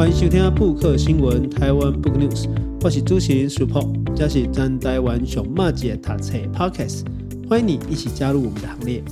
[0.00, 2.48] 欢迎收听布克新闻台湾 Book News，
[2.80, 3.86] 我是主持人 Super，
[4.16, 7.04] 这是咱台湾上马姐读册 Podcast，
[7.46, 9.04] 欢迎你一起加入我们的行列。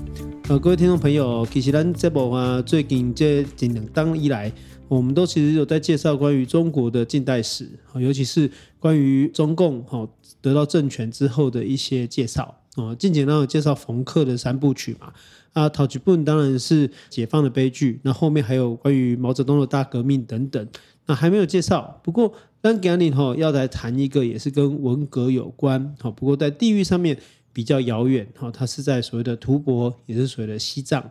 [0.48, 4.50] 呃，各位听众朋友，其实咱这部啊，最近这几两当以来，
[4.88, 10.08] 我们都其实有在介绍关于中国的近代史，尤其是关于中共哈
[10.40, 12.54] 得到政权之后的一些介绍。
[12.76, 15.12] 哦，近几年有介绍冯克的三部曲嘛。
[15.52, 20.68] 啊，讨吉本当然是解放的悲剧，那后面还有关于毛泽东的大革命等等，
[21.06, 22.00] 那还没有介绍。
[22.04, 27.18] 不过，当今天哈要来谈一个也是跟文革有关，好，不过在地域上面
[27.52, 31.10] 比较遥远，哈，它是在所谓的吐蕃，也是所谓的西藏。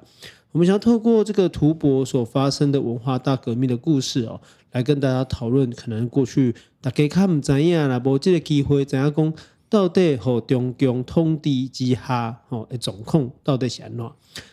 [0.54, 4.40] 我们想要透过这个吐蕃所发生的文化大革命的故事哦，
[4.72, 9.34] 来跟大家讨论，可能过去大家看不怎样啦，无这个机会怎样讲。
[9.70, 14.05] 到底和中共通敌之下，吼，的总控到底是安怎？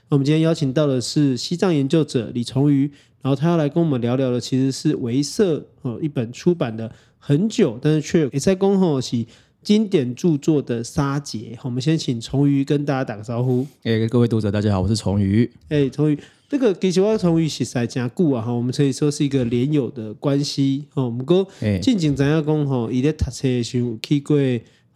[0.08, 2.90] 我们今天邀请到的是西藏研究者李崇瑜，
[3.22, 9.24] 然后他要来跟我们聊聊的，其实是维瑟哦一本出版的很久，但是却也在恭候是
[9.62, 11.38] 经典著作的《沙结》。
[11.62, 13.64] 我们先请崇瑜跟大家打个招呼。
[13.84, 15.48] 哎，各位读者，大家好，我是崇瑜。
[15.68, 20.86] 哎，崇瑜，这个其实我崇瑜是在加固啊，哈，我们可以说是一个连友的关系。
[20.94, 21.46] 哦，我们哥
[21.80, 22.66] 近景怎样讲？
[22.66, 24.36] 吼，伊咧读册的时候去过。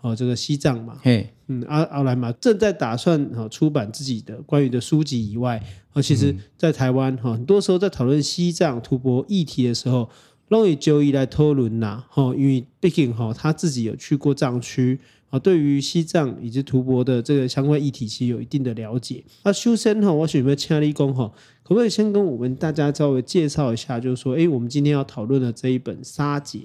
[0.01, 10.09] 哦，这个西藏嘛，嘿，嗯，阿阿来嘛，正在打算哦出版自己的关于的书籍以外，哦，其实，在台湾哈，很多时候在讨论西藏吐蕃议题的时候，
[10.49, 19.23] 容易就以来讨论呐，哈，因为毕竟哈，他自己有去过藏区，啊，对于西藏以及吐蕃的这个相关议题，其实有一定的了解。
[19.45, 21.31] 那首先哈，我想问千里公哈，
[21.63, 26.59] 可不可以先跟我们大家稍微介绍一下，就是说，哎，我们今天要讨论的这一本《沙结》。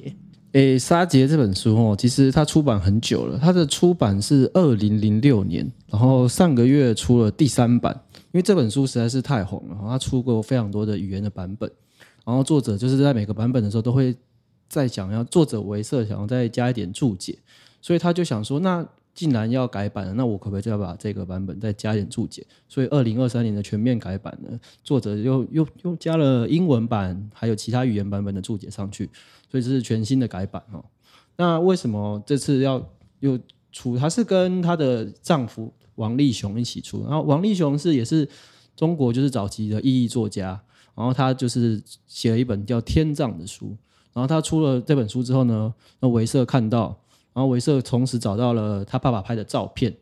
[0.53, 11.67] 诶，《沙结》这本书哦，其实它出版很久了，它的出版是二零零六年，然后上个月出了第三版，因为这本书实在是太红了，它出过非常多的语言的版本，
[12.23, 14.15] 然后作者就是在每个版本的时候都会
[14.69, 17.35] 再想要作者维瑟想要再加一点注解，
[17.83, 22.47] 所以他就想说，那既然要改版了，那我可不可以就要把这个版本再加点注解？
[22.69, 29.09] 所以二零二三年的全面改版呢，作者又又又加了英文版，还有其他语言版本的注解上去。
[29.51, 30.83] 所以这是全新的改版哦。
[31.35, 32.83] 那为什么这次要
[33.19, 33.37] 又
[33.73, 33.97] 出？
[33.97, 37.03] 他是跟她的丈夫王力雄一起出。
[37.03, 38.27] 然后王力雄是也是
[38.75, 40.59] 中国就是早期的异议作家，
[40.95, 43.75] 然后他就是写了一本叫《天葬》的书。
[44.13, 46.95] 然后他出了这本书之后呢，那维瑟看到，
[47.33, 49.95] 然后维瑟同时找到了他爸爸拍的照片，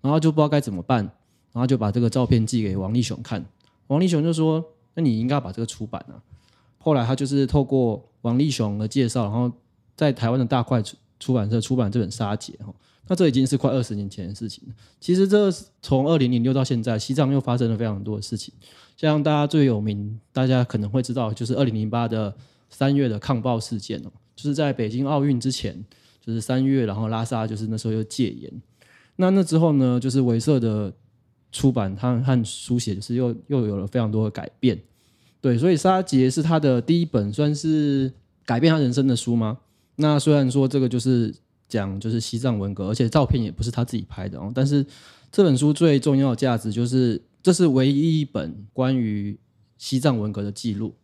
[0.00, 1.04] 然后就不知道该怎么办，
[1.52, 3.44] 然后就把这个照片寄给王力雄看。
[3.86, 6.20] 王力雄就说：“那你应该把这个出版啊。”
[6.78, 9.52] 后来他就是透过王力雄的介绍，然后
[9.94, 12.74] 在台湾的大块出出版社出版这本《沙结》哈，
[13.06, 14.74] 那这已经是快二十年前的事情了。
[15.00, 15.48] 其实这
[15.80, 18.52] 从二零零六到现在，西藏又发生了非常多的事情。
[18.96, 22.34] 像大家最有名，大家可能会知道，就是二零零八的
[22.70, 25.84] 三月的抗暴事件哦，就是在北京奥运之前，
[26.24, 28.50] 就是三月，然后拉萨就是那时候又戒严。
[29.16, 30.92] 那那之后呢，就是维瑟的
[31.50, 34.80] 出版，他和书写就是又又有了非常多的改变。
[35.40, 38.12] 对，所以《沙杰》是他的第一本算是
[38.46, 39.58] 改变他人生的书吗？
[39.96, 41.34] 那虽然说这个就是
[41.68, 44.86] 讲就是西藏文革，而且照片也不是他自己拍的哦，但是
[45.30, 49.38] 这本书最重要的价值就是这是唯一一本关于
[49.78, 50.94] 西藏文革的记录。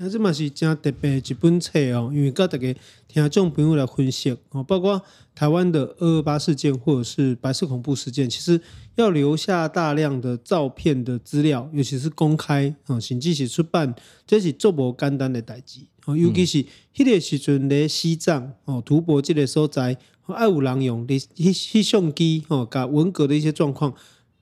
[0.00, 2.74] 那这嘛是真特别一本册哦，因为跟大家
[3.08, 5.02] 听众朋友来分析哦，包括
[5.34, 8.60] 台湾的二二八事件或者是白色恐怖事件，其实
[8.94, 13.92] 要留下大量的照片的资料，尤其是公开哦，甚至是出版，
[14.24, 16.16] 这是做无简单的代志哦。
[16.16, 16.64] 尤其是
[16.94, 19.98] 迄个时阵咧西藏哦，吐蕃这个所在，
[20.28, 23.92] 爱有人用的翕翕相机哦，甲文革的一些状况。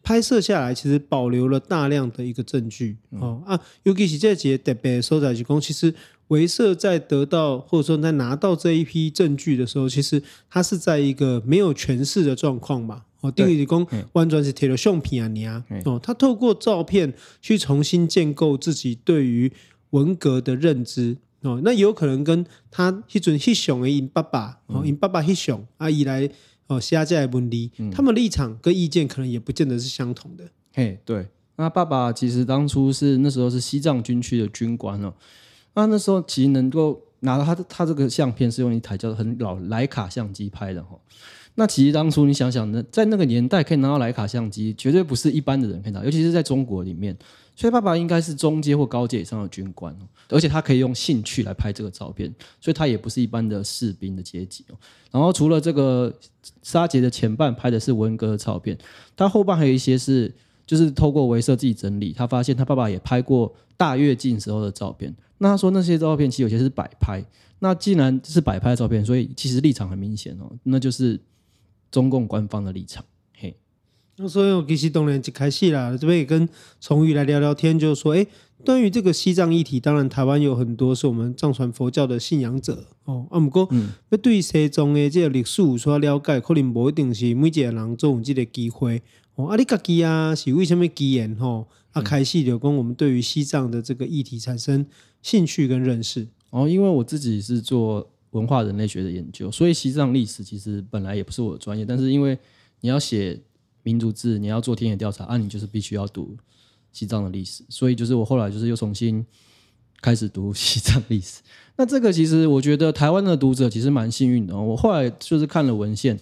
[0.07, 5.93] 拍摄下来，其实保留了大量的一个证据，哦啊，尤其是这节特别收载集工，其实
[6.29, 19.51] 维社在得到或者说在拿到这一批证据的时候，其实他是在一个没有权势的状况嘛，哦，定义工完全是贴了相片啊，你啊，哦，他透过照片去重新建构自己对于
[19.91, 26.31] 文革的认知，哦，那有可能跟他迄阵翕相的因爸爸，哦，因爸爸翕相啊，以来。
[26.69, 30.45] 哦，下架问题，他们立场跟意见可能也不见得是相同的。
[30.73, 35.15] 嘿，对，那爸爸其实当初是那时候是西藏军区的军官哦，
[35.75, 40.99] 那那时候其实能够拿到他的他这个相片是用一台叫做很老莱卡相机拍的哈。
[41.57, 47.17] 那其实当初你想想呢，在那个年代可以拿到莱卡相机，绝对不是一般的人可以拿，尤其是在中国里面。
[47.59, 49.97] 所以爸爸应该是中阶或高阶以上的军官，
[50.29, 52.31] 而且他可以用兴趣来拍这个照片，
[52.61, 54.77] 所以他也不是一般的士兵的阶级哦。
[55.11, 56.13] 然后除了这个
[56.63, 58.77] 沙杰的前半拍的是文革的照片，
[59.17, 60.31] 他后半还有一些是
[60.67, 65.17] 就是透过维瑟自己整理，他发现他爸爸也拍过大跃进时候的照片。
[65.39, 67.25] 那他说那些照片其实有些是摆拍。
[67.61, 71.19] 那既然是摆拍的照片，所以其实立场很明显哦，那就是
[71.91, 73.05] 中共官方的立场。
[73.35, 73.57] 嘿，
[74.17, 76.49] 那所以我其实当然一开始啦，这边也跟
[76.81, 78.27] 崇宇来聊聊天，就是说，哎，
[78.65, 83.27] 关于这个西藏议题，当然台湾有很多是我们藏传佛教的信仰者哦。
[83.31, 89.03] 啊，不过，嗯，要对西藏的这个历史有所了解，可能不一定是每一个人都有这个机会。
[89.35, 91.69] 哦，啊，你家己啊，是为什么机缘吼？
[91.93, 94.87] 啊，开始就跟我们对于西藏的这个议题产生
[95.23, 96.29] 兴趣跟认识。
[96.51, 101.85] 哦，因为我自己是做文化人类学的研究，所以西藏历史其实本来也不是我的专业。
[101.85, 102.39] 但是因为
[102.81, 103.41] 你要写
[103.83, 106.37] 民族志，你要做田野调查，啊，你就是必须要读
[106.93, 107.65] 西藏的历史。
[107.69, 109.25] 所以就是我后来就是又重新
[110.01, 111.41] 开始读西藏历史。
[111.79, 114.57] 那这个其实我觉得台湾的读者其实蛮幸运的。
[114.57, 116.19] 我后来就是看了文献，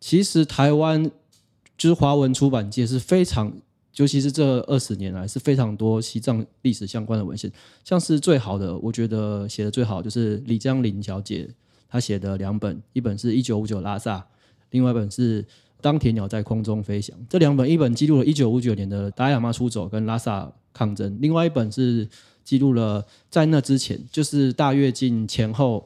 [0.00, 1.10] 其实台湾
[1.78, 3.52] 就是华文出版界是非常。
[3.96, 7.52] 尤其是这二十年来，是非常多西藏历史相关的文献，
[7.84, 11.46] 像是最好的，我觉得写的最好就是李江林小姐
[11.88, 14.26] 她写的两本，一本是一九五九拉萨，
[14.70, 15.44] 另外一本是
[15.82, 17.14] 当铁鸟在空中飞翔。
[17.28, 22.08] 这两本，一本记录了一九五九年的达赖喇嘛出走跟拉萨抗争，另外一本是
[22.42, 25.84] 记录了在那之前，就是大跃进前后，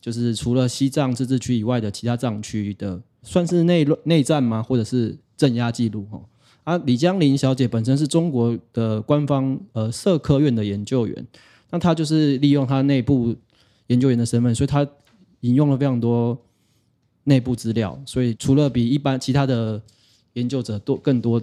[0.00, 4.62] 就是除了西藏自治区以外的其他藏区的，算是内乱内战吗？
[4.62, 6.06] 或者是镇压记录？
[6.08, 6.20] 哈。
[6.68, 11.26] 啊，李江林小姐本身是中国的官方呃社科院的研究员，
[11.70, 13.34] 那她就是利用她内部
[13.86, 14.86] 研究员的身份，所以她
[15.40, 16.38] 引用了非常多
[17.24, 19.80] 内部资料，所以除了比一般其他的
[20.34, 21.40] 研究者多更多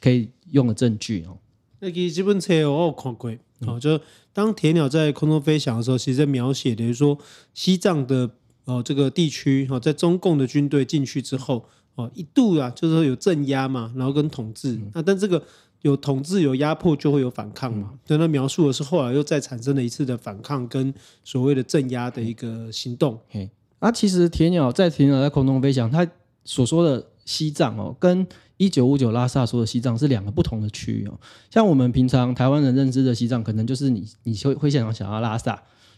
[0.00, 1.36] 可以用的证据哦。
[1.80, 3.30] 那其实这本册我有看过，
[3.66, 4.00] 哦，就
[4.32, 7.18] 当铁鸟在空中飞翔的时候，其实在描写的就是说
[7.52, 8.30] 西藏的
[8.64, 11.66] 哦这个地区哦，在中共的军队进去之后。
[11.96, 15.42] 哦，一度啊，就是说有镇压嘛，然后跟统治，嗯、那但这个
[15.80, 17.94] 有统治有压迫，就会有反抗嘛。
[18.06, 20.92] 对、嗯，那描述的是后来又再产生了一次的反抗跟
[21.24, 23.18] 所谓的镇压的一个行动。
[23.30, 26.06] 嘿，啊，其实铁鸟在铁鸟在空中飞翔，他
[26.44, 28.26] 所说的西藏哦，跟
[28.58, 31.18] 一九五九拉萨说的西藏是两个不同的区域哦。
[31.50, 35.52] 像我们平常台湾人认知的西藏，可能就是你你会会想想要拉萨，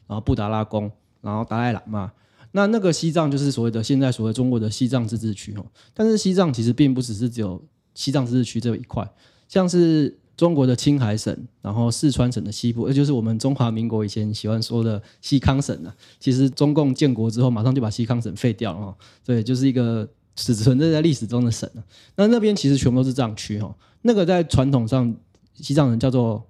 [0.06, 0.90] 然后布达拉宫，
[1.20, 2.12] 然后达赖喇嘛。
[2.52, 7.62] 那那个西藏就是所谓的现在所谓中国的西藏自治区哦，但是西藏其实并不只是只有
[7.94, 9.06] 西藏自治区这一块，
[9.48, 15.92] 像是中国的青海省，然后四川省的西部，也就是我们中华民国以前喜欢说的西康省呢。
[16.18, 18.94] 其实中共建国之后，马上就把西康省废掉了哦，
[19.24, 21.68] 对，就是一个只存在在历史中的省。
[22.16, 25.14] 那那边其实全部都是藏区哦，那个在传统上
[25.54, 26.48] 西藏人叫做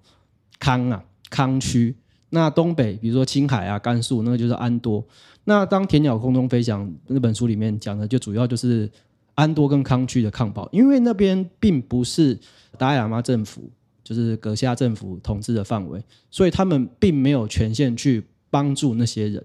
[0.59, 1.97] 康啊康区。
[2.31, 5.03] 那东北，比如说青海啊、甘肃，那个就是安多。
[5.45, 8.91] 那当田鸟空中飞翔那本书里面讲的，就主要就是
[9.35, 12.39] 安多跟康区的抗暴，因为那边并不是
[12.77, 13.71] 达赖喇嘛政府，
[14.05, 19.43] 就是葛夏政府统治的范围，所以他们并没有权限去帮助那些人，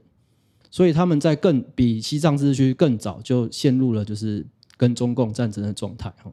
[0.70, 4.46] 所以他们在更比西藏自治区更早就陷入了就是
[4.76, 6.14] 跟中共战争的状态。
[6.22, 6.30] 哈，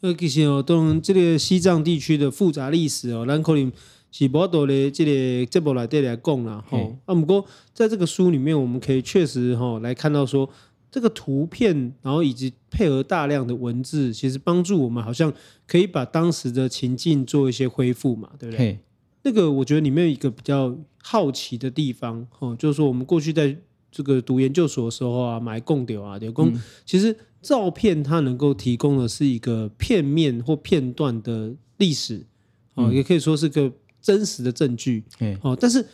[0.00, 3.70] 呃，其实哦，当这个西藏地区的复杂历史哦，兰可能。
[4.10, 7.44] 是不多的这个节目来对来讲啦，吼啊，不过
[7.74, 10.48] 在这个书里面，我们可以确实哈来看到说，
[10.90, 15.30] 这个图片，然后以及配合大量的文字，其实帮助我们好像
[15.66, 18.78] 可以把当时的情境做一些恢复嘛，对不对？
[19.24, 23.54] 那个我觉得里面有一个比较好奇的地方，哦，就是说我们过去在
[23.92, 26.50] 这个读研究所的时候啊，买供丢啊，丢共，
[26.86, 32.24] 其实照片它能够提供的是一个片面或片段的历史，
[32.74, 33.70] 哦，也可以说是个。
[34.08, 35.04] 真实的证据，
[35.42, 35.84] 哦，但是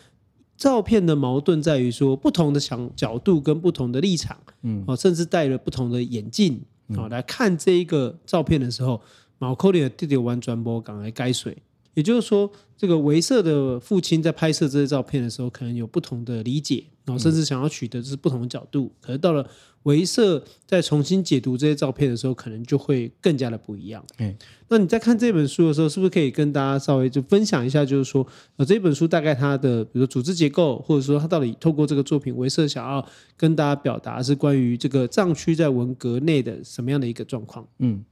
[0.57, 6.63] 照片的矛盾在于说，不同的想角度跟不同的立场，嗯，哦，甚至戴了不同的眼镜，
[6.97, 9.01] 哦，来看这一个照片的时候，
[9.41, 11.59] 毛科里的弟弟玩转播港来改水，
[11.95, 19.49] 也就是说，这个维瑟的父亲在拍摄这些照片的时候，可能有不同的理解，然后甚至想要取得的是不同的角度，可是到了。
[19.85, 24.03] 维瑟在重新解读这些照片的时候，可能就会更加的不一样。
[24.17, 24.35] 嗯，
[24.69, 37.69] 那你在看这本书的时候，是不是可以跟大家稍微就分享一下，就是说，呃，这本书大概它的，比如说组织结构，或者说它到底透过这个作品，维瑟想要跟大家表达是关于这个藏区在文革内的什么样的一个状况？
[37.81, 38.03] 嗯，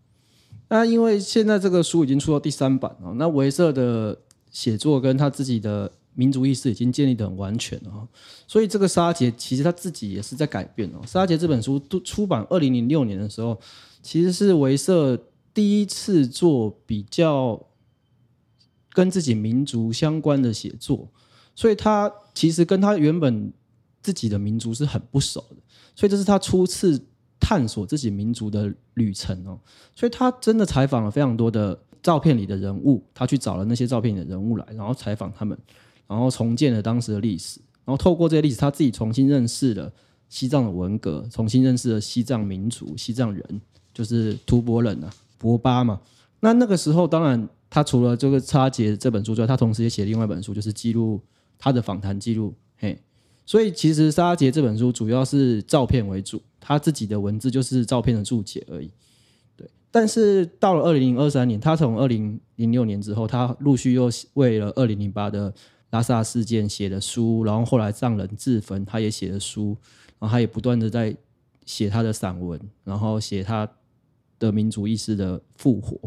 [0.72, 4.18] 那因为现在这个书已经出到第三版了，那维瑟的
[4.50, 5.92] 写作跟他自己的。
[6.14, 8.06] 民族意识已经建立的很完全了，
[8.46, 11.00] 所以这个沙杰其实他自己也是在改变哦。
[11.06, 13.58] 沙杰这本书都出版二零零六年的时候，
[14.02, 15.18] 其实是维瑟
[15.54, 17.58] 第一次做比较
[18.92, 21.08] 跟自己民族相关的写作，
[21.56, 23.50] 所以他其实跟他原本
[24.02, 25.56] 自己的民族是很不熟的，
[25.96, 27.02] 所以这是他初次
[27.42, 29.58] 探索自己民族的旅程哦。
[29.94, 35.58] 所以他真的采访了非常多的照片里的人物，他去找了那些照片里的人物来，然后采访他们，
[36.06, 39.92] 然后重建了当时的历史，然后透过这些历史，他自己重新认识了
[40.28, 43.60] 西藏的文革，重新认识了西藏民族、西藏人，
[43.92, 46.00] 就是吐蕃人啊，博巴嘛。
[46.40, 51.20] 那那个时候，当然他除了这个叉杰这本书之外，他同时也写另外一本书，就是记录
[51.58, 52.52] 他的访谈记录。
[52.78, 53.00] 嘿，
[53.46, 58.88] 所以其实沙杰这本书主要是照片为主，他自己的文字就是照片的注解而已。
[59.56, 65.52] 对但是到了二零二三年，他从二零零六年之后，他陆续又为了二零零八的
[65.90, 69.76] 拉萨事件写了书，然后后来藏人自焚，他也写了书，
[70.20, 71.14] 然后他也不断的在
[71.66, 73.68] 写他的散文，然后写他
[74.38, 75.98] 的民族意识的复活。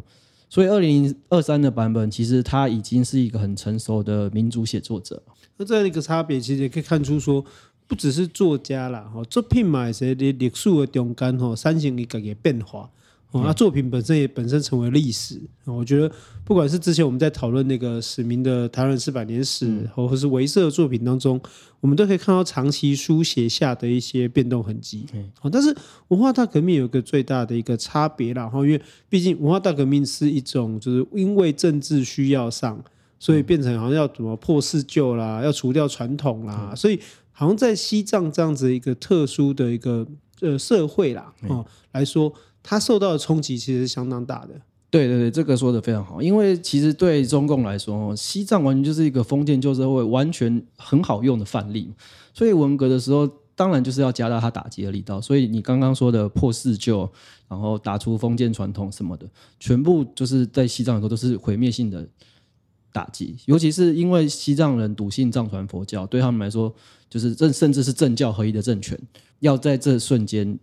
[0.50, 5.22] 所以二零二三的版本，其实他已经是一个很成熟的民族写作者。
[5.58, 7.44] 那这样一个差别，其实也可以看出说，
[7.88, 12.90] 不只是作家啦，哈，作品嘛，是历历史的中间哈，产生一个个变化。
[13.34, 15.42] 那、哦、作品本身也本身成为历史。
[15.66, 16.10] 我觉得，
[16.46, 21.38] 不管是之前我们在讨论那个史明的台湾四百年史，嗯、或是维瑟的作品当中，
[21.82, 25.06] 我们都可以看到长期书写下的一些变动痕迹。
[25.14, 25.76] 嗯、但是
[26.08, 32.82] 文化大革命有一个最大的一个差别啦，因为毕竟文化大革命是一种，就是因为政治需要上，
[33.20, 36.98] 所以变成好像要怎么破四旧啦，要除掉传统啦，嗯、所以
[37.36, 40.08] 好像在西藏这样子一个特殊的一个
[40.42, 42.34] 呃社会啦，哦、嗯、来说。
[42.68, 44.60] 它受到的冲击其实是相当大的。
[44.90, 46.20] 对对对，这个说的非常好。
[46.20, 51.94] 因为其实对中共来说，西藏完全就是一个封建旧社会，完全很好用的范例。
[52.34, 55.22] 所以文革的时候，当然就是要加大他打击的力道。
[55.22, 57.08] 所以你刚刚说的破四旧，
[57.48, 62.04] 然后打出封建传统什么的，全部就是在西藏的时候都是毁灭性的
[62.96, 63.36] 打击。
[63.46, 66.74] 尤其是因为西藏人笃信藏传佛教，对他们来说，
[67.10, 68.98] 就是甚甚至是政教合一的政权，
[69.40, 70.58] 要在这瞬间。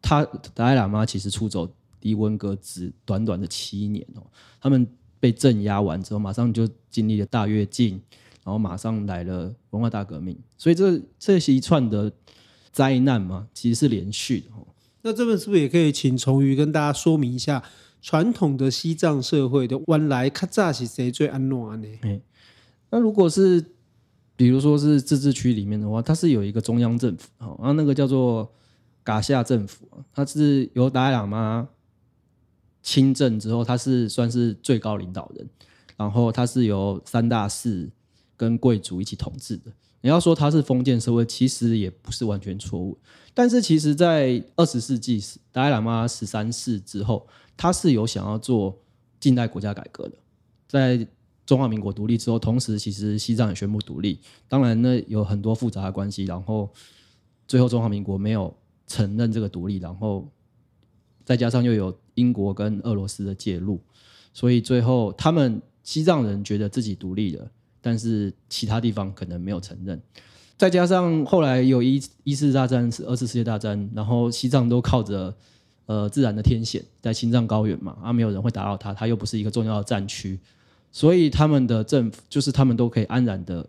[0.00, 1.68] 他达赖喇嘛其实出走
[2.02, 4.22] 离文革只短短的七年哦，
[4.60, 4.86] 他们
[5.18, 8.00] 被镇压完之后，马上就经历了大跃进，
[8.44, 12.12] 然后马上来了文化大革命，所以这这是一串的
[12.70, 14.46] 灾难嘛，其实是连续的。
[15.02, 17.62] 那这边是不是也可以请崇瑜跟大家说明一下，
[18.00, 21.88] 传统的西藏社会的原来卡扎是谁最安暖呢？
[22.02, 22.20] 哎，
[22.90, 23.64] 那如果是
[24.36, 28.52] 比如说是自治区里面的话，它是有一个中央政府哦，然后那个叫做。
[29.04, 31.66] 噶夏政府，它是由达赖喇嘛
[32.82, 35.48] 亲政之后，他是算是最高领导人，
[35.96, 37.90] 然后他是由三大寺
[38.36, 39.72] 跟贵族一起统治的。
[40.00, 42.98] 你要说他是封建社会，其实也不是完全错误。
[43.34, 47.26] 但是其实，在二十世纪达赖喇嘛十三世之后，
[47.56, 48.78] 他是有想要做
[49.20, 50.18] 近代国家改革的。
[50.66, 51.06] 在
[51.46, 56.72] 中华民国独立之后，同时其实西藏也宣布独立，当然呢有很多复杂的关系，然后
[57.46, 58.54] 最后中华民国没有。
[58.90, 60.26] 承认这个独立，然后
[61.26, 63.78] 再加上又有英国跟俄罗斯的介入，
[64.32, 67.50] 所以最后他们西藏人觉得自己独立了，
[67.80, 70.00] 但是其他地方可能没有承认。
[70.56, 75.34] 再加上后来有一一次大战、是二次世界大战，然后西藏都靠着
[75.86, 80.38] 呃自然的天险，在青藏高原嘛，啊没有人会打扰他，他又不是一个重要的战区，
[80.90, 83.66] 所以他们的政府就是他们都可以安然的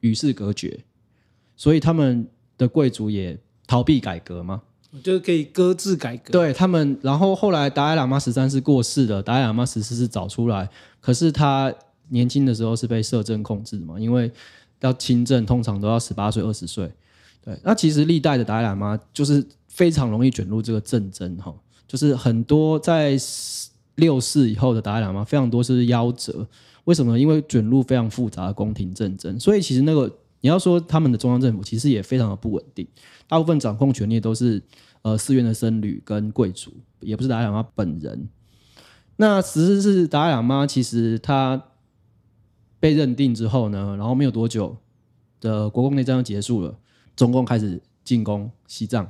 [0.00, 0.80] 与世隔绝，
[1.56, 2.26] 所以他们
[2.58, 3.38] 的贵族也。
[3.66, 4.60] 逃避改革吗？
[5.02, 6.30] 就是可以搁置改革。
[6.30, 10.68] 对他们，然后后来达赖喇嘛十三世过世了，达赖喇嘛十四世找出来，
[11.00, 11.74] 可是他
[12.08, 14.30] 年轻的时候是被摄政控制嘛，因为
[14.80, 16.90] 要亲政通常都要十八岁、二十岁。
[17.42, 21.54] 对，那其实历代的达赖喇嘛就是非常容易卷入这个政争哈，
[21.86, 23.16] 就是很多在
[23.96, 26.46] 六世以后的达赖喇嘛非常多是夭折，
[26.84, 27.18] 为什么？
[27.18, 30.10] 因为卷入非常复杂的宫廷政争，所以其实那个。
[30.40, 32.86] 你要说他们的中央政府其实也非常的不稳定，
[33.26, 34.62] 大部分掌控权力都是
[35.00, 36.70] 呃寺院的僧侣跟贵族，
[37.00, 38.28] 也不是达赖喇嘛本人。
[39.16, 41.64] 那十四世达赖喇嘛其实他
[42.84, 44.76] 被认定之后呢，然后没有多久
[45.40, 46.78] 的国共内战就结束了，
[47.16, 49.08] 中共开始进攻西藏，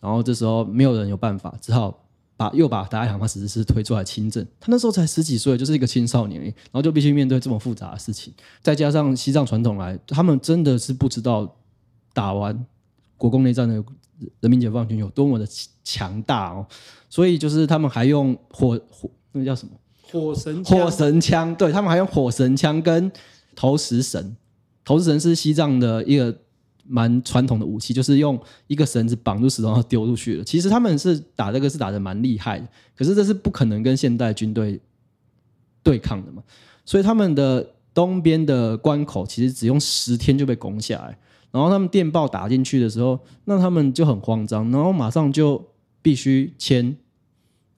[0.00, 2.06] 然后这时候没有人有办法，只好。
[2.38, 11.54] 把又把达赖喇嘛实施推出来亲政，他那时候才十几岁，就是一个青少年，然后就必须面对这么复杂的事情，再加上西藏传统来，他们真的是不知道
[12.14, 12.64] 打完
[13.18, 13.74] 国共内战的
[14.40, 15.46] 人民解放军有多么的
[15.84, 16.66] 强大哦，
[17.10, 19.74] 所以就是他们还用火火那个叫什么？
[20.12, 23.10] 火神火神枪，对，他们还用火神枪跟
[23.54, 24.36] 投石绳，
[24.84, 26.36] 投石绳是西藏的一个。
[26.92, 28.36] 蛮传统的武器，就是用
[28.66, 30.42] 一个绳子绑住石头，然后丢出去了。
[30.42, 34.80] 其实他们是打这个是打得蛮厉害的，可是这是不可能跟现代军队
[35.84, 36.42] 对抗的嘛。
[36.84, 37.64] 所以他们的
[37.94, 41.16] 东边的关口其实只用十天就被攻下来。
[41.52, 45.64] 然后他们电报打进去的时候，那他们就很慌张，然后马上就
[46.02, 46.96] 必须签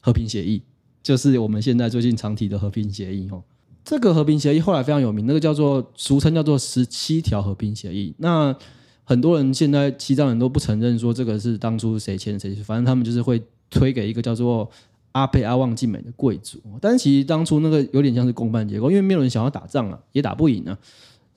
[0.00, 0.62] 和平协议。
[1.02, 3.42] 就是我们现在最近常提的和平协议哦。
[3.84, 8.14] 这个和平协议后来非常有名，那个叫做俗称叫做十七条和平协议。
[8.18, 8.56] 那
[9.04, 14.70] 很多人现在西藏人都不承认说这个是当初谁签谁，反正他们就是会推给一个叫做
[15.10, 16.60] 阿佩阿旺静美的贵族。
[16.80, 20.78] 但是其实当初那个有点像是公办结构，因为没有人想要打仗啊，也打不赢啊。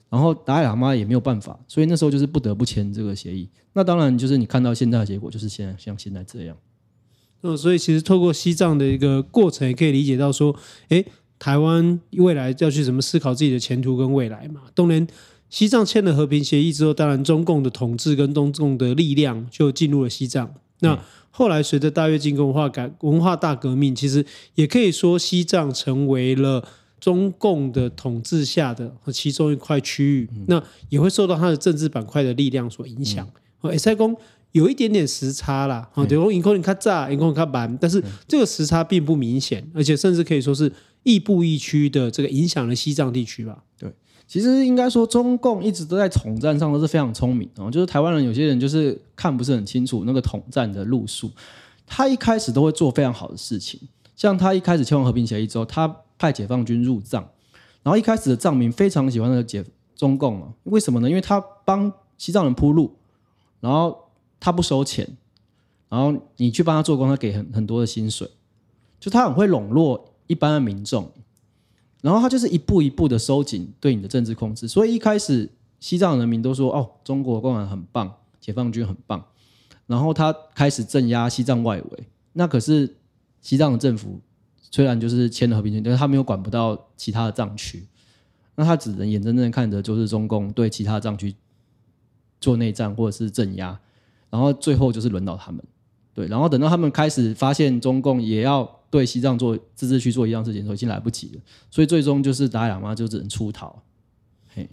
[0.08, 3.48] 然后达赖喇嘛也没有办法，所以那时候就是不得不签这个协议。
[3.72, 6.56] 那当然就是你看到现在的结果，就是现在像现在这样。
[7.42, 10.54] 嗯，所以其实透过西藏的一个过程，也可以理解到说，
[10.88, 11.04] 诶，
[11.38, 14.62] 台湾未来要去怎么思考自己的前途跟未来嘛。
[14.74, 15.06] 当然，
[15.48, 20.52] 西藏签了和平协议之后，当然中共的统治跟中共的力量就进入了西藏。
[20.80, 20.98] 那
[21.30, 24.24] 后来随着大跃进文化改文化大革命，其实
[24.54, 26.66] 也可以说西藏成为了。
[26.98, 33.24] 中共的统治下的其中一块区域，嗯、那也会受到它的政治板块的力量所影响。
[33.60, 34.16] 哦、嗯，塞公
[34.56, 40.72] 有一点点时差啦，啊、嗯，对，银控你看炸，银控看板，但是这个时差并不明显，而且甚至可以说是
[41.02, 43.62] 亦步亦趋的这个影响了西藏地区吧。
[43.78, 43.92] 对，
[44.26, 51.30] 其实应该说中共一直都在统战上都是非常聪明然哦，就是台湾人有些人就是看不是很清楚那个统战的路数，
[51.86, 53.80] 他一开始都会做非常好的事情，
[54.16, 55.96] 像他一开始签完和平协议之后，他。
[56.18, 57.22] 派解放军入藏，
[57.82, 59.62] 然后一开始的藏民非常喜欢那个解
[59.94, 61.10] 中共啊，为什么呢？
[61.10, 62.96] 因为他帮西藏人铺路，
[63.60, 64.05] 然后
[64.38, 65.16] 他不收钱，
[65.88, 68.30] 然后你去帮他做工，他给很很多的薪水，
[69.00, 71.10] 就他很会笼络一般的民众，
[72.02, 75.50] 然后他就是一步一步的收紧对你的政治控制，所以一开始
[75.80, 79.24] 西藏人民都说哦，中国共产很棒，解放军很棒，
[79.86, 82.96] 然后他开始镇压西藏外围，那可是
[83.40, 84.20] 西藏的政府。
[84.68, 87.86] 虽然就是签了和平协议，但是他没有管不到其他的藏区，
[88.56, 91.34] 那他只能眼睁睁看着就是中共对其他藏区
[92.40, 93.80] 做内战或者是镇压，
[94.36, 95.64] 然后最后就是轮到他们，
[96.14, 101.40] 对，然后等到他们开始发现中共也要对西藏做自治区做一样事情的时候，已经来不及了，
[101.70, 103.82] 所以最终就是达赖喇嘛就只能出逃。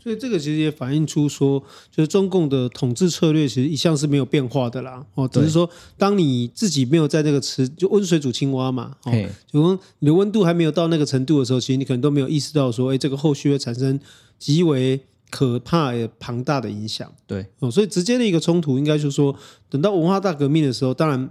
[0.02, 1.62] 所以这个其实也反映出说，
[1.92, 5.06] 就是中共的统治策略其实一向是没有变化的啦。
[5.16, 8.96] 哦，只是说当你自己没有在那个池，就温水煮青蛙嘛。
[9.04, 9.12] 哦，
[9.52, 14.00] 就说你的温度还没有到那个程度的时候，其实你可能都没有意识到说，哎，这个后续会产生
[14.40, 15.02] 极为
[15.34, 17.12] 可怕也庞大的影响。
[17.26, 19.36] 对，哦，所以直接的一个冲突，应该就是说，
[19.68, 21.30] 等到文化大革命的时候，当然。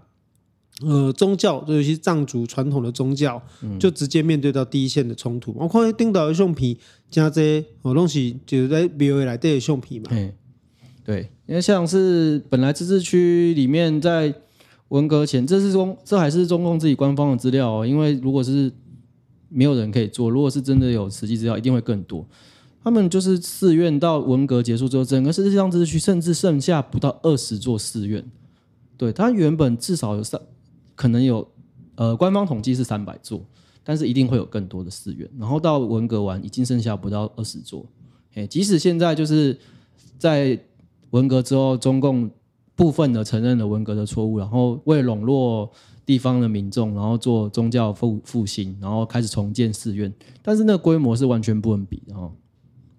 [0.81, 5.55] 呃，宗教，尤其是藏族传统的宗教，嗯、就直接面对到第一线的冲突。
[5.57, 6.77] 我看丁岛的橡皮
[7.09, 10.11] 加这些哦东西，就是在庙来带的橡皮嘛。
[11.05, 14.35] 对，因为像是本来自治区里面在
[14.89, 17.87] 文革前，这是中这还是中共自己官方的资料哦。
[17.87, 18.73] 因为如果是
[19.51, 22.27] 没有人可以做，如果是真的有实际资料，一定会更多。
[22.85, 28.25] 他们就是寺院到文革结束之后，整个世界上自治区甚至剩下不到二十座寺院。
[28.97, 30.41] 对，它原本至少有三。
[30.95, 31.49] 可能有，
[31.95, 33.41] 呃，官方统计是三百座，
[33.83, 35.29] 但是一定会有更多的寺院。
[35.39, 37.85] 然后到文革完，已经剩下不到二十座。
[38.35, 39.59] 哎，即使现在就是
[40.19, 40.59] 在
[41.11, 42.31] 文革之后，中共
[42.75, 45.71] 部分的承认了文革的错误，然后为笼络
[46.05, 52.31] 地方的民众，然后做宗教复复兴，然后开始重建寺院，但是那个规模是完全不能比的哈。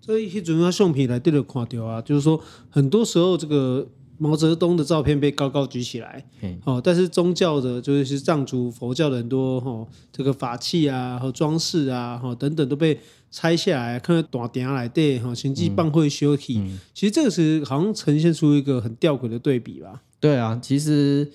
[0.04, 2.40] 所以，主要橡皮来对着看掉啊，就是说，
[2.70, 3.88] 很多时候这个。
[4.20, 6.24] 毛泽东的照片被高高举起来，
[6.66, 12.98] 哦，但是宗教的，就是藏族佛教的很多哈，这个法器啊和装饰啊，哈等等都被
[13.32, 16.64] 拆下来，看到大鼎来对哈，行迹办会休息。
[16.94, 20.02] 其实这个是好像呈现出一个很吊诡的对比吧？
[20.22, 21.30] 对啊，其实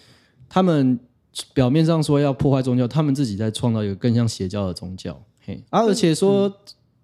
[0.48, 0.98] 他们
[1.52, 5.20] 表面上说要破坏宗教，他们自己在创造一个更像邪教的宗教。
[5.44, 6.52] 嘿，啊，而且说、嗯、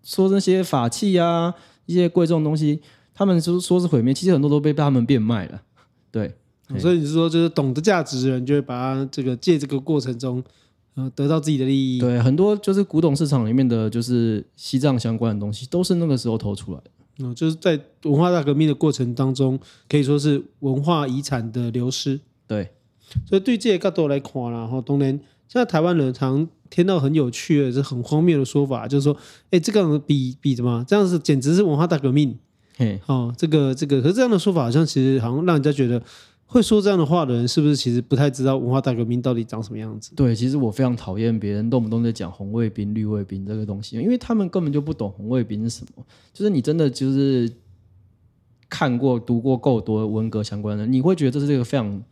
[0.05, 1.53] 说那些法器啊，
[1.87, 2.81] 一些贵重的东西。
[3.17, 5.63] 他们说说是毁灭，其实很多都被他们变卖了，
[6.11, 6.35] 对，
[6.81, 10.43] 所以你是说，就是懂得价值的人就会把它这个借这个过程中，
[10.97, 12.01] 呃，得到自己的利益。
[12.01, 16.91] 对，很多就是古董市场里面的就是西藏相关的东西，都是那个时候偷出来的。
[17.21, 19.57] 嗯，就是在文化大革命的过程当中，
[19.89, 22.19] 可以说是文化遗产的流失。
[22.49, 22.69] 对，
[23.25, 25.21] 所以对这些角度来看啦，哈，当然
[25.55, 29.17] 现在台湾人常听到很有趣的、是很荒谬的说法，就是说，
[29.53, 30.85] 哎，这个比比什么？
[30.85, 32.37] 这样是简直是文化大革命。
[32.77, 36.03] 嘿，哦，这个这个，可是这样的说法好像其实好像让人家觉得
[36.45, 40.11] 会说这样的话的人，是不是其实不太知道文化大革命到底长什么样子？
[40.17, 46.05] 对，其实我非常讨厌别人动不动在讲红卫兵、绿卫兵这个东西，因为他们根本就不懂红卫兵是什么。
[46.33, 47.49] 就是你真的就是
[48.69, 52.03] 看过、读过够多文革相关的，你会觉得这是一个非常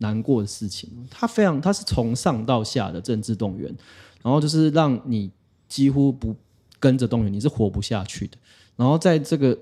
[0.00, 0.90] 难过的事情。
[1.08, 3.74] 他非常，他是从上到下的政治动员，
[4.22, 5.30] 然后就是让你
[5.66, 6.36] 几乎不
[6.78, 8.36] 跟着动员，你是活不下去的。
[8.76, 9.58] 然后在这个。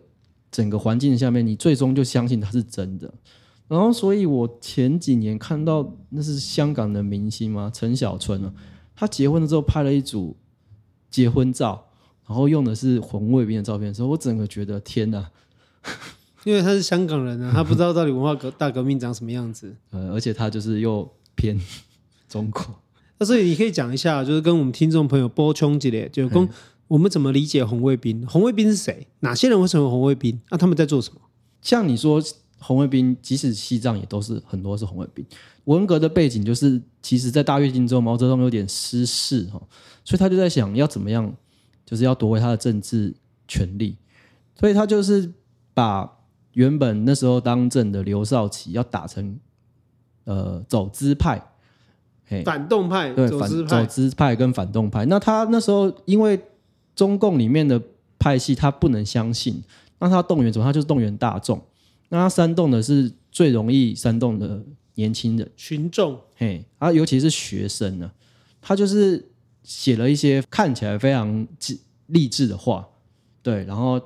[0.51, 3.12] 整个环境下面，你最终就相信它是真的。
[3.68, 8.51] 然后，所以我前几年看到那是香港的明星嘛，陈小春啊，
[8.96, 10.35] 他结婚了之后拍了一组
[11.11, 11.85] 结婚照，
[12.27, 15.31] 然后用的是红卫兵的照片的时候，我整个觉得天哪！
[16.44, 19.74] 因为他是香港人啊，他不知道到底文化革大革命长什么样子。
[19.90, 21.61] 呃，而且他就是又偏
[22.29, 22.64] 中国。
[23.18, 26.48] 那所以你可以讲一下，就是跟我们听众朋友波充一下，就是说
[26.87, 28.24] 我们怎么理解红卫兵？
[28.27, 29.09] 红卫兵是谁？
[29.20, 30.40] 哪些人会成为红卫兵？
[30.51, 31.20] 那、啊、他们在做什么？
[31.61, 32.22] 像你说
[32.61, 35.27] 红卫兵，即使西藏也都是很多是红卫兵。
[35.64, 39.61] 文革的背景就是，其实在大跃进之后，毛泽东有点失势哈，
[40.05, 41.35] 所以他就在想要怎么样，
[41.85, 43.12] 就是要夺回他的政治
[43.48, 43.96] 权利，
[44.59, 45.33] 所以他就是
[45.74, 46.17] 把。
[46.59, 49.38] 原本那时候当政的刘少奇要打成
[50.25, 51.40] 呃走资派，
[52.44, 55.07] 反动派，对，走资派，走资派跟反动派。
[55.07, 56.37] 那他那时候因为
[56.97, 57.81] 中共里面的
[58.18, 59.62] 派系他不能相信，
[60.01, 60.64] 那他动员什么？
[60.64, 61.62] 他就是动员大众。
[62.09, 64.61] 那他煽动的是最容易煽动的
[64.97, 68.11] 年轻人群众，嘿，啊，尤其是学生呢，
[68.61, 69.31] 他就是
[69.62, 71.47] 写了一些看起来非常
[72.07, 72.88] 励志的话，
[73.44, 74.01] 对，然后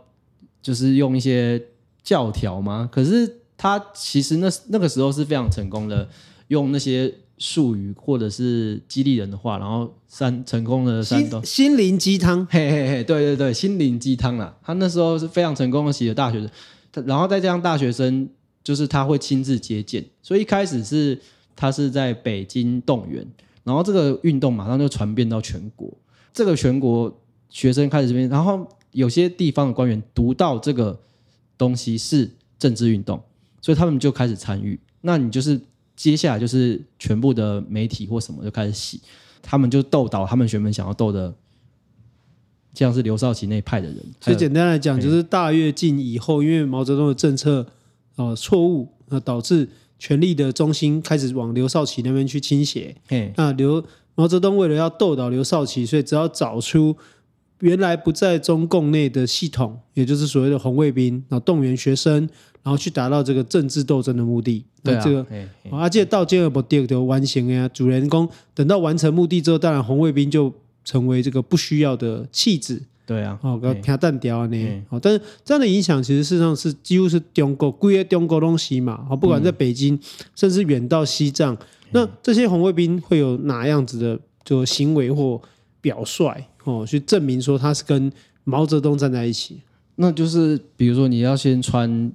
[0.60, 1.58] 就是用一些。
[2.02, 2.88] 教条吗？
[2.90, 6.08] 可是他其实那那个时候是非常成功的，
[6.48, 14.56] 用那些术语或者是激励人的话，然后三成功的煽动心灵鸡汤，嘿嘿嘿，对对对，心灵鸡汤啦。
[14.62, 18.28] 他那时候是非常成功的，洗了大学生，然后再加上大学生，
[18.64, 21.20] 就是他会亲自接见，所以一开始是
[21.54, 23.24] 他是在北京动员，
[23.62, 25.88] 然后这个运动马上就传遍到全国，
[26.34, 27.16] 这个全国
[27.48, 30.98] 学生开始这边，然后有些地方的官员读到这个。
[31.62, 33.22] 东西是政治运动，
[33.60, 34.76] 所以他们就开始参与。
[35.00, 35.60] 那你就是
[35.94, 39.00] 接下来就是全部的媒体或什么就开始洗，
[39.40, 41.32] 他们就斗倒他们原本想要斗的，
[42.74, 44.04] 像是刘少奇那一派的人。
[44.20, 47.64] 所以简单来讲，就是大跃进以后，因为毛泽东的政策
[48.16, 49.68] 啊错误，呃导致
[50.00, 52.96] 权力的中心开始往刘少奇那边去倾斜。
[53.36, 53.84] 那刘
[54.16, 56.96] 毛泽东为了要斗倒刘少奇，所以只要找出。
[57.62, 62.28] 原来不在中共内的系统，也就是所谓的红卫兵，然后动员学生，
[62.60, 64.64] 然后去达到这个政治斗争的目的。
[64.82, 65.26] 对啊，这个，
[65.70, 70.52] 而且到第二步第二个完成呀，主人公等到完成目的之后，当然红卫兵就
[70.84, 72.82] 成为这个不需要的弃子。
[73.06, 74.82] 对啊，哦，个平淡掉呢。
[74.88, 79.06] 哦，但是这样的影响其实事实上是几乎是中国归于中国东西嘛。
[79.08, 80.00] 哦，不管在北京，嗯、
[80.34, 81.56] 甚至远到西藏，
[81.92, 85.40] 那这些红卫兵会有哪样子的就行为或
[85.80, 86.44] 表率？
[86.64, 88.12] 哦，去证明说他是跟
[88.44, 89.60] 毛泽东站在一起，
[89.96, 92.10] 那就是比如说你要先穿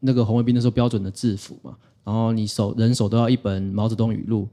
[0.00, 4.48] 那个红卫兵的时候标准的制服嘛，然后你手人手都要一本毛泽东语录，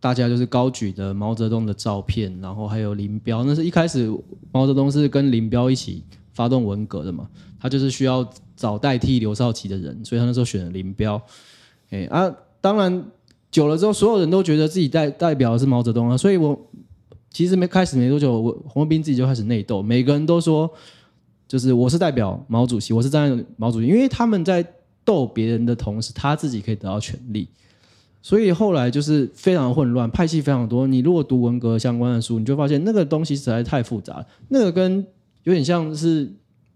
[0.00, 4.12] 大家就是高举的毛泽东的照片，然后还有林彪，那是一开始
[4.52, 7.28] 毛泽东是跟林彪一起发动文革的嘛，
[7.60, 11.20] 他就是需要找代替刘少奇的人，所以他那时候选了林彪。
[11.90, 13.04] 哎啊，当然
[13.50, 16.58] 久了之后，所有人都觉得自己代代表的是毛泽东啊，所以我。
[17.32, 20.70] 其实没开始没多久，我红卫兵自己就开始内斗，每个人都说，
[21.48, 24.64] 就是我是代表毛主席，我是站在毛主席，因为他们在
[25.04, 27.48] 斗别人的同时，他自己可以得到权力，
[28.20, 30.86] 所以后来就是非常混乱，派系非常多。
[30.86, 35.04] 你如果读文革相关的书，你就发现那个东西实在太复杂，那个跟
[35.44, 36.30] 有点像是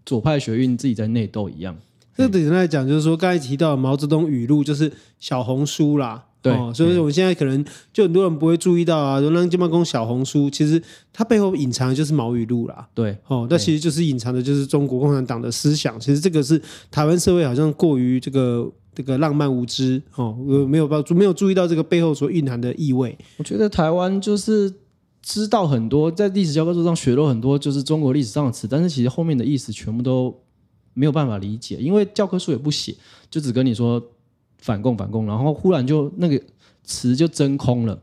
[0.05, 1.77] 左派学运自己在内斗一样。
[2.15, 6.25] 这个简单来讲，就是说刚才提到毛泽东语录，就是小红书啦。
[6.47, 10.81] 对、哦，所以我们现在可能就很多人不会注意到啊，流浪金毛公小红书，其实
[11.11, 12.87] 它背后隐藏的就是毛语录啦。
[12.93, 15.99] 对，哦，那其实就是隐藏的就是中国共产党的思想。
[15.99, 20.35] 其实这个是台湾社会好像过于这个这个浪漫无知哦，
[20.67, 23.17] 没有注没有注意到这个背后所蕴含的意味。
[23.37, 24.73] 我觉得台湾就是
[25.21, 30.33] 知道很多，在历史教科书上学了很多，就是中国历史上的词，但是其实后面的意思全部都
[30.93, 32.95] 没有办法理解，因为教科书也不写，
[33.29, 34.01] 就只跟你说。
[34.59, 36.41] 反共反共，然后忽然就那个
[36.83, 37.93] 词就真空了，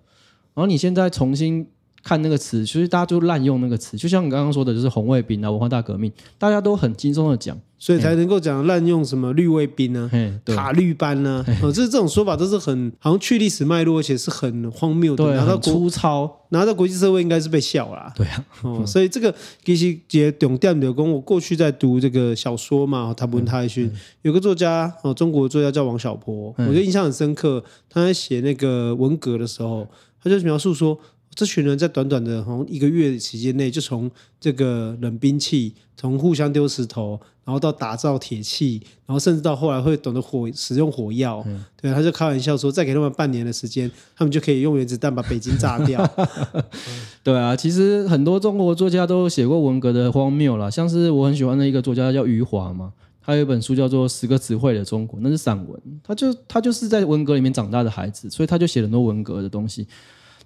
[0.54, 1.68] 然后你现在重新
[2.04, 7.58] 看那个词，其实大家就滥用那个词，就像你刚刚说的，就是红卫兵啊、文化大革命，大家都很轻松的讲。
[7.76, 11.52] 所以才能够讲滥用什么绿卫兵呢、啊、塔绿班呢、啊？
[11.62, 15.22] 哦，这这种说法都是很好像去历史脉络，而且是很荒谬的。
[15.22, 18.10] 对，拿到粗糙，拿到国际社会应该是被笑啦。
[18.16, 23.90] 对啊，哦，所以这个其实也重点的，工我过去在读这个小说嘛，他不问他一句，
[24.22, 27.62] 有个作家哦，中国作家叫王小波，我觉得印象很深刻。
[27.90, 29.86] 他在写那个文革的时候，
[30.22, 30.98] 他就描述说。
[31.34, 41.42] 这群人在短短的好像一个月时间内，就从这个冷兵器，从互相丢石头，然后到打造铁器，然后甚至到后来会懂得火使用火药。
[41.46, 46.02] 嗯、对，他就开玩笑说，再给他们半年的时间，他们就可以用原子弹把北京炸掉。
[46.16, 46.62] 嗯、
[47.24, 59.86] 对啊，其实很多中国作家都写过文革的荒谬啦，像是我很喜欢的一个作家叫余华嘛，他有一本书叫做《十个词汇的中国》，那是散文，他就他就是在文革里面长大的孩子，所以他就写了很多文革的东西。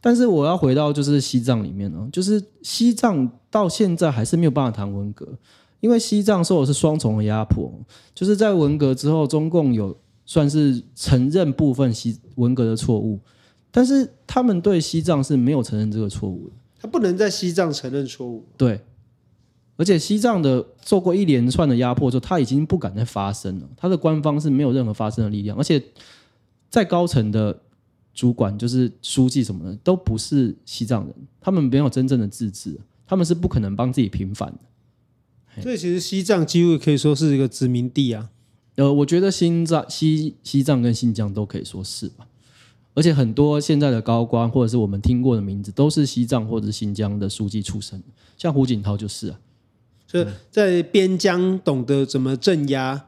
[0.00, 5.26] 但是我要回到就是西藏里面呢，就是西藏到现在还是没有办法谈文革，
[5.80, 7.72] 因为西藏受的是双重的压迫，
[8.14, 13.18] 就是在文革之后，中共有算是承认部分西文革的错误，
[13.70, 18.80] 但是他们对西藏是没有承认这个错误的，他不能在西藏承认错误，对。
[19.80, 23.68] 而且西藏的受过一连串的压迫之后，他已经不敢再发声了。
[23.76, 25.80] 他的官方是没有任何发声的力量，而且
[26.68, 27.56] 在高层的
[28.18, 32.76] 主管，就是书记什么的，都不是西藏人，他们没有真正的自治，
[33.07, 35.62] 他们是不可能帮自己平反的。
[35.62, 38.31] 所以其实西藏几乎可以说是一个殖民地啊。
[38.74, 42.26] 呃，我觉得新藏、西西藏跟新疆都可以说是吧。
[42.94, 48.02] 而且很多现在的高官或者是我们听过的名字，都是西藏或者是新疆的书记出身，
[48.37, 49.38] 像胡锦涛就是啊。
[50.09, 53.08] 所以在边疆懂得怎么镇压，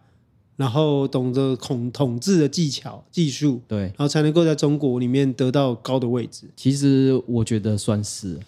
[0.60, 6.46] 然后懂得统统治的技巧、技术，对，然后才能够在中国里面得到高的位置。
[6.54, 8.38] 其实我觉得算是。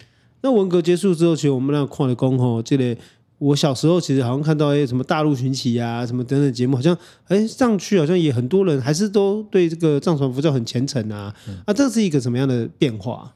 [0.41, 2.95] 那文革结束之后，其实我们那矿的工吼，这里
[3.39, 6.95] 我小时候其实好像看到哎什么大陆寻奇啊，什么等等节目，好像
[7.27, 11.35] 哎上去好像也很多人还是都对这个藏传佛教很虔诚啊。
[11.47, 13.33] 嗯、啊，这是一个什么样的变化？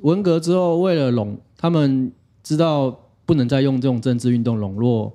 [0.00, 2.12] 文革之后，为了笼他们
[2.42, 3.00] 知道。
[3.28, 5.14] 不能再用这种政治运动笼络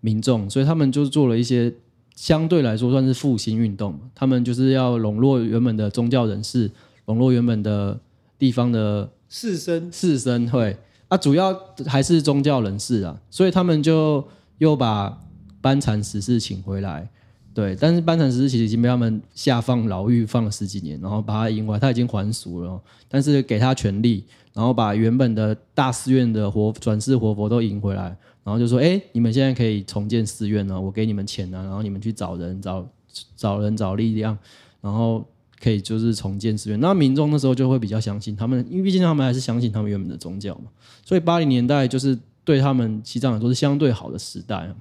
[0.00, 1.70] 民众，所以他们就做了一些
[2.18, 3.96] 相对来说算是复兴运动。
[4.12, 6.68] 他们就是要笼络原本的宗教人士，
[7.06, 7.96] 笼络原本的
[8.36, 9.88] 地方的士绅。
[9.92, 10.76] 士绅会
[11.06, 14.26] 啊，主要还是宗教人士啊，所以他们就
[14.58, 15.16] 又把
[15.60, 17.08] 班禅十四请回来。
[17.54, 24.24] 对，但是班禅十四其实已经被他们下放牢狱放了十几年，然后把他引回来，他已经还俗了，但是给他权力。
[24.54, 28.16] 然后把原本的大寺院的活转世活佛都迎回来，
[28.48, 32.88] 然后就说：“哎，你们现在可以重建寺院了，我给你们钱啊，然后你们去找人、找
[33.36, 34.38] 找人、找力量，
[34.80, 35.22] 然后
[35.60, 40.70] 可以就是重建寺院。”那民众那时候就会比较相信他们，因为毕竟他们还是相信他们原本的宗教嘛。
[41.04, 44.74] 所以八零年代就是对他们西藏来说是相对好的时代啊。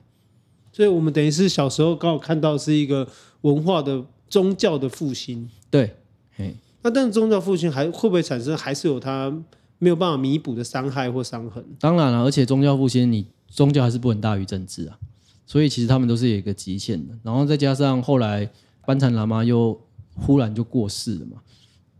[0.71, 3.05] 所以我们等于是小时候刚好看到是一个
[3.41, 5.49] 文化的宗教的复兴。
[5.69, 5.93] 对，
[6.37, 9.37] 嘿，那但是宗教复兴还会不会产生，还是有它？
[9.79, 11.63] 没有办法弥补的伤害或伤痕。
[11.79, 14.97] 当然了，而且宗教复兴，你宗教还是不能大于政治啊。
[15.45, 17.17] 所以其实他们都是有一个极限的。
[17.23, 18.49] 然后再加上后来
[18.85, 19.79] 班禅喇嘛又
[20.15, 21.37] 忽然就过世了嘛，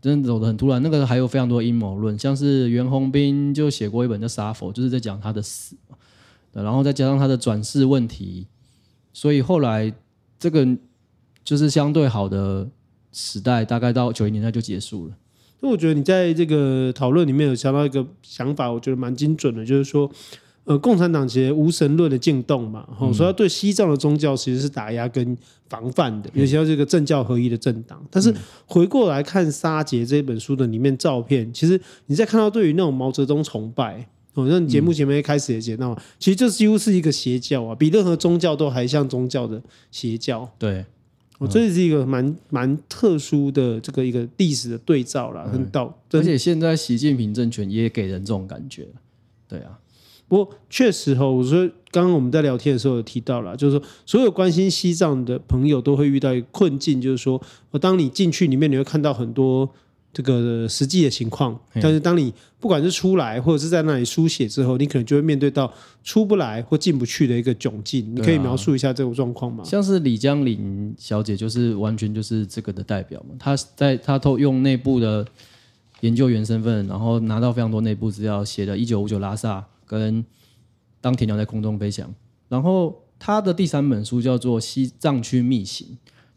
[0.00, 0.82] 真的走得很突然。
[0.82, 5.76] 那个还有非常多阴谋论，像是袁宏斌就写过一本叫《杀佛》，就是在讲他的死。
[6.52, 8.46] 然后再加上他的转世问题，
[9.12, 9.92] 所以后来
[10.40, 10.66] 这个
[11.44, 12.68] 就是相对好的
[13.12, 15.14] 时代，大概到九零年代就结束了。
[15.60, 20.10] 那我觉得你在这个讨论里面有想到一个想法，我觉得蛮精准的，就是说，
[20.68, 25.36] 呃，共产党其实无神论的进动嘛，吼、嗯，所以他对西藏的宗教其实是打压跟
[25.68, 28.04] 防范的，尤其是这个政教合一的政党。
[28.10, 28.32] 但是
[28.66, 40.48] 回过来看《沙杰》这本书的里面照片，其实你在看到对于那种毛泽东崇拜，哦，那你节目前面一开始也讲到，其实这几乎是一个邪教啊，比任何宗教都还像宗教的邪教。
[40.58, 40.84] 对。
[41.38, 48.88] 我这是一个蛮蛮特殊的这个一个历史的对照了，很到，而且现在习近平政权也给人这种感觉，
[49.48, 49.78] 对啊。
[50.28, 59.68] 不过确实哈，我说刚刚我们在聊天的时候有提到了，就是说所有关心西藏的朋友都会遇到一个困境，就是说，我当你进去里面，你会看到很多。
[60.10, 68.14] 这个实际的情况，但是当你不管是出来或者是在那里书写之后，你可能就会面对到出不来或进不去的一个窘境。
[68.16, 69.62] 你可以描述一下这种状况吗？
[69.62, 73.34] 像是李江林小姐，就是完全就是这个的代表嘛。
[73.38, 75.24] 她在她都用内部的
[76.00, 80.24] 研究员身份，然后拿到非常多内部资料，写的一九五九拉萨跟
[81.00, 82.14] 当铁鸟在空中飞翔。
[82.48, 85.88] 然后他的第三本书叫做《西藏区秘行》，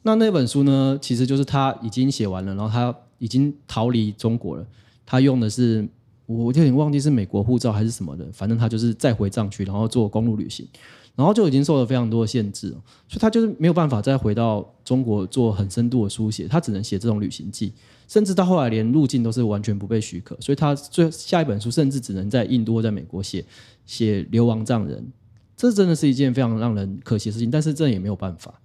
[0.01, 2.97] 那那本书呢，其实就是他已经写完了，然后他。
[3.21, 4.65] 已经逃离中国了，
[5.05, 5.87] 他用的是
[6.25, 10.67] 我有点忘记是美国护照还是什么的，反正他就是再回藏区，然后做公路旅行，
[11.15, 12.69] 然后就已经受了非常多的限制，
[13.07, 17.73] 所以他就是没有办法再回到中国做很深度的书写，他只能写这种旅行记，
[18.07, 23.43] 甚至到后来连入境都是完全不被许可，所以他最下一本书甚至只能在印度或在美国写
[23.85, 25.11] 写流亡藏人，
[25.57, 28.60] 这真的是一件非常让人可惜的事情，但是这也没有办法。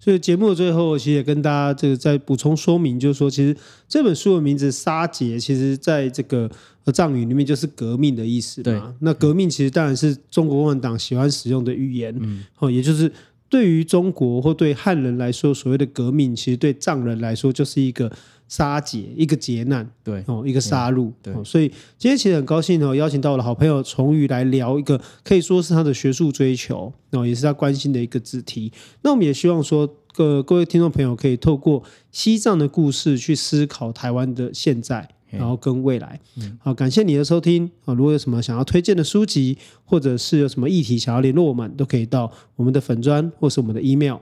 [0.00, 3.56] 所以节目的最后，其实也跟大家这个再补充说明，就是说，其实
[3.88, 6.50] 这本书的名字“沙结”，其实在这个
[6.94, 8.64] 藏语里面就是革命的意思嘛。
[8.64, 8.80] 对。
[9.00, 13.10] 那革命其实当然是中国共产党喜欢使用的语言，嗯，哦，也就是
[13.48, 18.10] 对于中国或对汉人来说，所谓的革命，其实对藏人来说就是一个。
[18.50, 28.72] 杀劫一个劫难，对哦，一个杀戮，对，所以今天其实很高兴哦，邀请到我的好朋友崇宇来聊一个可以说是他的学术追求，哦，也是他关心的一个主题。
[29.02, 36.20] 那我们也希望说，各各位听众朋友可以透过西藏的故事去思考台湾的现在，然后跟未来。
[36.60, 37.94] 好，感谢你的收听啊！
[37.94, 44.16] 如果有什么想要推荐的书籍，或者是有什么议题想要联络我们，都可以到我们的粉专或是我们的 email。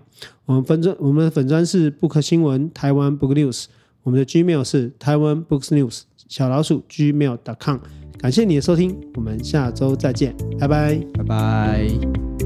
[0.45, 3.67] 我们粉专我们的粉专是 Book 新闻台湾 Book News，
[4.03, 7.79] 我们的 Gmail 是台湾 Books News 小老鼠 Gmail.com。
[8.19, 12.46] 感谢你的收听，我们下周再见，拜拜，拜拜。